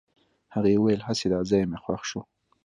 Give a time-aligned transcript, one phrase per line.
[0.55, 2.21] هغې وويل هسې دا ځای مې خوښ شو.